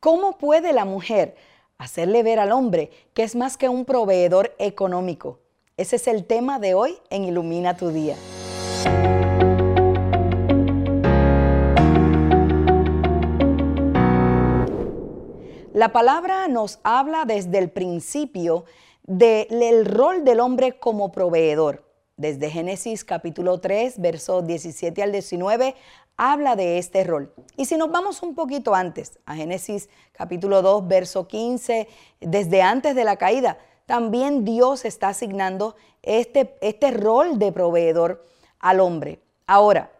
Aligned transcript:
¿Cómo 0.00 0.38
puede 0.38 0.72
la 0.72 0.86
mujer 0.86 1.36
hacerle 1.76 2.22
ver 2.22 2.38
al 2.38 2.52
hombre 2.52 2.88
que 3.12 3.22
es 3.22 3.36
más 3.36 3.58
que 3.58 3.68
un 3.68 3.84
proveedor 3.84 4.54
económico? 4.58 5.40
Ese 5.76 5.96
es 5.96 6.08
el 6.08 6.24
tema 6.24 6.58
de 6.58 6.72
hoy 6.72 6.96
en 7.10 7.24
Ilumina 7.24 7.76
tu 7.76 7.90
Día. 7.90 8.16
La 15.74 15.92
palabra 15.92 16.48
nos 16.48 16.80
habla 16.82 17.26
desde 17.26 17.58
el 17.58 17.68
principio 17.68 18.64
del 19.02 19.84
rol 19.84 20.24
del 20.24 20.40
hombre 20.40 20.78
como 20.78 21.12
proveedor. 21.12 21.89
Desde 22.20 22.50
Génesis 22.50 23.02
capítulo 23.02 23.60
3, 23.60 23.98
versos 23.98 24.46
17 24.46 25.02
al 25.02 25.10
19, 25.10 25.74
habla 26.18 26.54
de 26.54 26.76
este 26.76 27.02
rol. 27.02 27.32
Y 27.56 27.64
si 27.64 27.78
nos 27.78 27.90
vamos 27.90 28.22
un 28.22 28.34
poquito 28.34 28.74
antes, 28.74 29.18
a 29.24 29.34
Génesis 29.34 29.88
capítulo 30.12 30.60
2, 30.60 30.86
verso 30.86 31.26
15, 31.26 31.88
desde 32.20 32.60
antes 32.60 32.94
de 32.94 33.04
la 33.04 33.16
caída, 33.16 33.56
también 33.86 34.44
Dios 34.44 34.84
está 34.84 35.08
asignando 35.08 35.76
este, 36.02 36.58
este 36.60 36.90
rol 36.90 37.38
de 37.38 37.52
proveedor 37.52 38.22
al 38.58 38.80
hombre. 38.80 39.22
Ahora, 39.46 39.90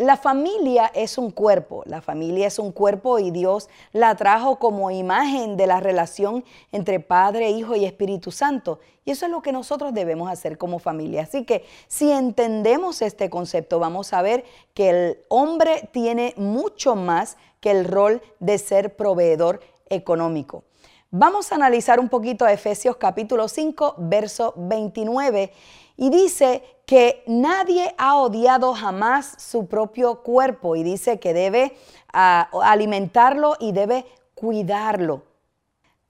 la 0.00 0.16
familia 0.16 0.90
es 0.94 1.18
un 1.18 1.30
cuerpo, 1.30 1.82
la 1.84 2.00
familia 2.00 2.46
es 2.46 2.58
un 2.58 2.72
cuerpo 2.72 3.18
y 3.18 3.30
Dios 3.30 3.68
la 3.92 4.14
trajo 4.14 4.58
como 4.58 4.90
imagen 4.90 5.58
de 5.58 5.66
la 5.66 5.78
relación 5.78 6.42
entre 6.72 7.00
Padre, 7.00 7.50
Hijo 7.50 7.76
y 7.76 7.84
Espíritu 7.84 8.30
Santo. 8.30 8.80
Y 9.04 9.10
eso 9.10 9.26
es 9.26 9.30
lo 9.30 9.42
que 9.42 9.52
nosotros 9.52 9.92
debemos 9.92 10.30
hacer 10.30 10.56
como 10.56 10.78
familia. 10.78 11.24
Así 11.24 11.44
que 11.44 11.66
si 11.86 12.10
entendemos 12.10 13.02
este 13.02 13.28
concepto, 13.28 13.78
vamos 13.78 14.14
a 14.14 14.22
ver 14.22 14.44
que 14.72 14.88
el 14.88 15.18
hombre 15.28 15.90
tiene 15.92 16.32
mucho 16.38 16.96
más 16.96 17.36
que 17.60 17.70
el 17.70 17.84
rol 17.84 18.22
de 18.38 18.56
ser 18.56 18.96
proveedor 18.96 19.60
económico. 19.90 20.64
Vamos 21.10 21.52
a 21.52 21.56
analizar 21.56 22.00
un 22.00 22.08
poquito 22.08 22.46
a 22.46 22.52
Efesios 22.54 22.96
capítulo 22.96 23.48
5, 23.48 23.96
verso 23.98 24.54
29 24.56 25.52
y 26.00 26.08
dice 26.08 26.62
que 26.86 27.22
nadie 27.26 27.94
ha 27.98 28.16
odiado 28.16 28.72
jamás 28.72 29.34
su 29.36 29.66
propio 29.66 30.22
cuerpo 30.22 30.74
y 30.74 30.82
dice 30.82 31.20
que 31.20 31.34
debe 31.34 31.76
ah, 32.14 32.48
alimentarlo 32.62 33.56
y 33.60 33.72
debe 33.72 34.06
cuidarlo. 34.34 35.29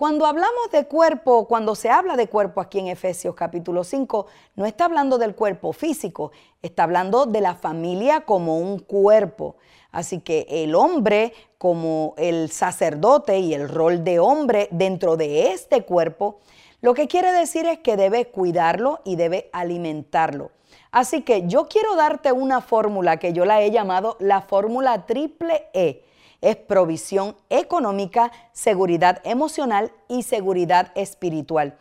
Cuando 0.01 0.25
hablamos 0.25 0.71
de 0.73 0.87
cuerpo, 0.87 1.47
cuando 1.47 1.75
se 1.75 1.91
habla 1.91 2.17
de 2.17 2.27
cuerpo 2.27 2.63
aquí 2.63 2.79
en 2.79 2.87
Efesios 2.87 3.35
capítulo 3.35 3.85
5, 3.85 4.29
no 4.57 4.65
está 4.65 4.87
hablando 4.87 5.19
del 5.19 5.35
cuerpo 5.35 5.75
físico, 5.75 6.33
está 6.63 6.85
hablando 6.85 7.27
de 7.27 7.43
la 7.43 7.55
familia 7.55 8.23
como 8.23 8.57
un 8.57 8.79
cuerpo. 8.79 9.57
Así 9.93 10.21
que 10.21 10.47
el 10.49 10.75
hombre 10.75 11.35
como 11.59 12.15
el 12.17 12.51
sacerdote 12.51 13.41
y 13.41 13.53
el 13.53 13.69
rol 13.69 14.03
de 14.03 14.21
hombre 14.21 14.69
dentro 14.71 15.19
de 15.19 15.53
este 15.53 15.83
cuerpo 15.83 16.39
lo 16.81 16.95
que 16.95 17.07
quiere 17.07 17.31
decir 17.33 17.67
es 17.67 17.81
que 17.81 17.99
debe 17.99 18.29
cuidarlo 18.29 19.01
y 19.05 19.17
debe 19.17 19.51
alimentarlo. 19.53 20.51
Así 20.93 21.21
que 21.21 21.47
yo 21.47 21.69
quiero 21.69 21.95
darte 21.95 22.33
una 22.33 22.63
fórmula 22.63 23.19
que 23.19 23.35
yo 23.35 23.45
la 23.45 23.61
he 23.61 23.71
llamado 23.71 24.17
la 24.19 24.41
fórmula 24.41 25.05
triple 25.05 25.69
E. 25.75 26.05
Es 26.41 26.57
provisión 26.57 27.37
económica, 27.49 28.33
seguridad 28.53 29.21
emocional 29.25 29.93
y 30.09 30.23
seguridad 30.23 30.93
espiritual. 30.95 31.77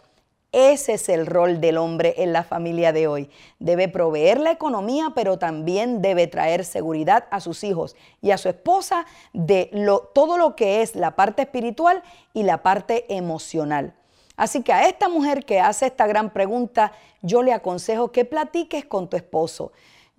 Ese 0.52 0.94
es 0.94 1.10
el 1.10 1.28
rol 1.28 1.62
del 1.62 1.78
hombre 1.78 2.16
en 2.18 2.34
la 2.34 2.44
familia 2.44 2.92
de 2.92 3.06
hoy. 3.06 3.30
Debe 3.60 3.88
proveer 3.88 4.40
la 4.40 4.52
economía, 4.52 5.12
pero 5.14 5.38
también 5.38 6.02
debe 6.02 6.26
traer 6.26 6.66
seguridad 6.66 7.26
a 7.30 7.40
sus 7.40 7.64
hijos 7.64 7.96
y 8.20 8.32
a 8.32 8.40
su 8.40 8.50
esposa 8.50 9.06
de 9.32 9.70
todo 10.16 10.40
lo 10.40 10.56
que 10.56 10.82
es 10.82 10.96
la 10.96 11.16
parte 11.16 11.44
espiritual 11.44 12.02
y 12.34 12.44
la 12.44 12.64
parte 12.64 13.06
emocional. 13.16 13.94
Así 14.38 14.64
que 14.64 14.74
a 14.74 14.88
esta 14.88 15.08
mujer 15.08 15.46
que 15.46 15.60
hace 15.60 15.86
esta 15.86 16.08
gran 16.08 16.32
pregunta, 16.32 16.94
yo 17.22 17.44
le 17.44 17.54
aconsejo 17.54 18.12
que 18.12 18.25
platiques 18.25 18.86
con 18.86 19.08
tu 19.08 19.18
esposo. 19.18 19.72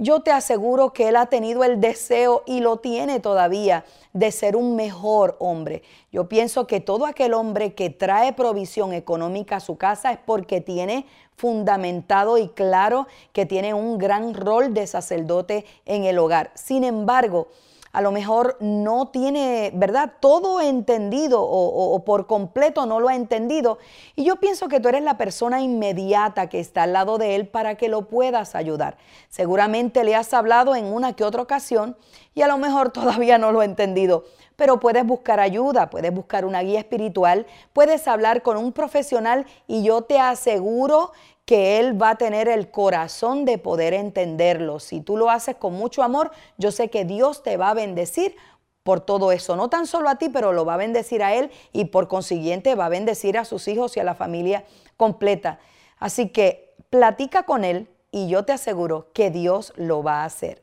Yo 0.02 0.20
te 0.20 0.30
aseguro 0.30 0.94
que 0.94 1.08
él 1.08 1.16
ha 1.16 1.26
tenido 1.26 1.62
el 1.62 1.78
deseo 1.78 2.42
y 2.46 2.60
lo 2.60 2.78
tiene 2.78 3.20
todavía 3.20 3.84
de 4.14 4.32
ser 4.32 4.56
un 4.56 4.74
mejor 4.74 5.36
hombre. 5.40 5.82
Yo 6.10 6.26
pienso 6.26 6.66
que 6.66 6.80
todo 6.80 7.04
aquel 7.04 7.34
hombre 7.34 7.74
que 7.74 7.90
trae 7.90 8.32
provisión 8.32 8.94
económica 8.94 9.56
a 9.56 9.60
su 9.60 9.76
casa 9.76 10.10
es 10.10 10.18
porque 10.24 10.62
tiene 10.62 11.04
fundamentado 11.36 12.38
y 12.38 12.48
claro 12.48 13.08
que 13.34 13.44
tiene 13.44 13.74
un 13.74 13.98
gran 13.98 14.32
rol 14.32 14.72
de 14.72 14.86
sacerdote 14.86 15.66
en 15.84 16.04
el 16.04 16.18
hogar. 16.18 16.50
Sin 16.54 16.82
embargo, 16.82 17.48
a 17.92 18.00
lo 18.00 18.12
mejor 18.12 18.56
no 18.60 19.08
tiene, 19.08 19.72
¿verdad? 19.74 20.12
Todo 20.20 20.60
entendido 20.60 21.42
o, 21.42 22.04
por 22.04 22.26
completo 22.26 22.86
no 22.86 23.00
lo 23.00 23.08
ha 23.08 23.16
entendido. 23.16 23.78
Y 24.16 24.24
yo 24.24 24.36
pienso 24.36 24.68
que 24.68 24.80
tú 24.80 24.88
eres 24.88 25.02
la 25.02 25.18
persona 25.18 25.60
inmediata 25.60 26.48
que 26.48 26.60
está 26.60 26.84
al 26.84 26.92
lado 26.92 27.18
de 27.18 27.34
él 27.34 27.48
para 27.48 27.74
que 27.76 27.88
lo 27.88 28.06
puedas 28.06 28.54
ayudar. 28.54 28.96
Seguramente 29.28 30.04
le 30.04 30.14
has 30.14 30.32
hablado 30.34 30.76
en 30.76 30.86
una 30.86 31.14
que 31.14 31.24
otra 31.24 31.42
ocasión 31.42 31.96
y 32.34 32.42
a 32.42 32.48
lo 32.48 32.58
mejor 32.58 32.90
todavía 32.92 33.38
no 33.38 33.52
lo 33.52 33.60
ha 33.60 33.64
entendido 33.64 34.24
pero 34.56 34.78
puedes 34.78 35.06
buscar 35.06 35.40
ayuda, 35.40 35.88
puedes 35.88 36.12
buscar 36.12 36.44
una 36.44 36.60
guía 36.60 36.80
espiritual, 36.80 37.46
puedes 37.72 38.06
hablar 38.06 38.42
con 38.42 38.58
un 38.58 38.72
profesional 38.72 39.46
y 39.66 39.82
yo 39.82 40.02
te 40.02 40.18
aseguro 40.18 41.12
que 41.50 41.80
Él 41.80 42.00
va 42.00 42.10
a 42.10 42.14
tener 42.14 42.46
el 42.46 42.70
corazón 42.70 43.44
de 43.44 43.58
poder 43.58 43.92
entenderlo. 43.92 44.78
Si 44.78 45.00
tú 45.00 45.16
lo 45.16 45.30
haces 45.30 45.56
con 45.56 45.72
mucho 45.72 46.04
amor, 46.04 46.30
yo 46.58 46.70
sé 46.70 46.90
que 46.90 47.04
Dios 47.04 47.42
te 47.42 47.56
va 47.56 47.70
a 47.70 47.74
bendecir 47.74 48.36
por 48.84 49.00
todo 49.00 49.32
eso, 49.32 49.56
no 49.56 49.68
tan 49.68 49.88
solo 49.88 50.08
a 50.08 50.14
ti, 50.14 50.28
pero 50.28 50.52
lo 50.52 50.64
va 50.64 50.74
a 50.74 50.76
bendecir 50.76 51.24
a 51.24 51.34
Él 51.34 51.50
y 51.72 51.86
por 51.86 52.06
consiguiente 52.06 52.76
va 52.76 52.86
a 52.86 52.88
bendecir 52.88 53.36
a 53.36 53.44
sus 53.44 53.66
hijos 53.66 53.96
y 53.96 54.00
a 54.00 54.04
la 54.04 54.14
familia 54.14 54.62
completa. 54.96 55.58
Así 55.98 56.28
que 56.28 56.72
platica 56.88 57.42
con 57.42 57.64
Él 57.64 57.88
y 58.12 58.28
yo 58.28 58.44
te 58.44 58.52
aseguro 58.52 59.08
que 59.12 59.32
Dios 59.32 59.72
lo 59.74 60.04
va 60.04 60.22
a 60.22 60.26
hacer. 60.26 60.62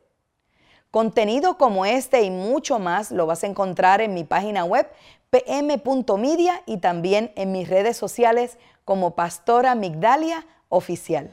Contenido 0.90 1.58
como 1.58 1.84
este 1.84 2.22
y 2.22 2.30
mucho 2.30 2.78
más 2.78 3.10
lo 3.10 3.26
vas 3.26 3.44
a 3.44 3.46
encontrar 3.46 4.00
en 4.00 4.14
mi 4.14 4.24
página 4.24 4.64
web 4.64 4.90
pm.media 5.28 6.62
y 6.64 6.78
también 6.78 7.30
en 7.36 7.52
mis 7.52 7.68
redes 7.68 7.98
sociales 7.98 8.56
como 8.86 9.14
Pastora 9.14 9.74
Migdalia 9.74 10.46
Oficial. 10.70 11.30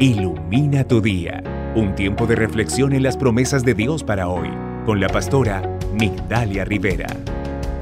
Ilumina 0.00 0.82
tu 0.82 1.00
día, 1.00 1.40
un 1.76 1.94
tiempo 1.94 2.26
de 2.26 2.34
reflexión 2.34 2.92
en 2.92 3.04
las 3.04 3.16
promesas 3.16 3.64
de 3.64 3.74
Dios 3.74 4.02
para 4.02 4.28
hoy, 4.28 4.48
con 4.84 4.98
la 4.98 5.08
pastora 5.08 5.62
Migdalia 5.92 6.64
Rivera. 6.64 7.06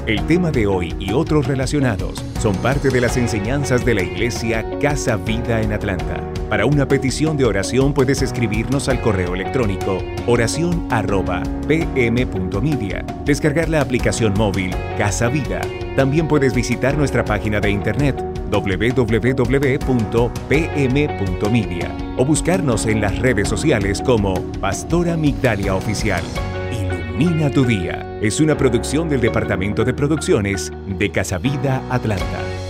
El 0.06 0.26
tema 0.26 0.50
de 0.50 0.66
hoy 0.66 0.94
y 1.00 1.14
otros 1.14 1.46
relacionados 1.46 2.22
son 2.38 2.54
parte 2.56 2.90
de 2.90 3.00
las 3.00 3.16
enseñanzas 3.16 3.86
de 3.86 3.94
la 3.94 4.02
iglesia 4.02 4.78
Casa 4.78 5.16
Vida 5.16 5.62
en 5.62 5.72
Atlanta. 5.72 6.20
Para 6.50 6.66
una 6.66 6.86
petición 6.86 7.38
de 7.38 7.46
oración 7.46 7.94
puedes 7.94 8.20
escribirnos 8.20 8.90
al 8.90 9.00
correo 9.00 9.34
electrónico 9.34 10.00
oración@pm.media, 10.26 13.06
descargar 13.24 13.70
la 13.70 13.80
aplicación 13.80 14.34
móvil 14.36 14.76
Casa 14.98 15.30
Vida. 15.30 15.62
También 15.96 16.28
puedes 16.28 16.54
visitar 16.54 16.98
nuestra 16.98 17.24
página 17.24 17.60
de 17.60 17.70
internet 17.70 18.22
www.pm.media 18.60 19.56
o 22.16 22.24
buscarnos 22.24 22.86
en 22.86 23.00
las 23.00 23.18
redes 23.18 23.48
sociales 23.48 24.00
como 24.00 24.34
Pastora 24.60 25.16
Migdalia 25.16 25.74
Oficial. 25.74 26.22
Ilumina 26.72 27.50
tu 27.50 27.64
día. 27.64 28.18
Es 28.20 28.40
una 28.40 28.56
producción 28.56 29.08
del 29.08 29.20
Departamento 29.20 29.84
de 29.84 29.94
Producciones 29.94 30.72
de 30.86 31.10
Casa 31.10 31.38
Vida 31.38 31.82
Atlanta. 31.90 32.63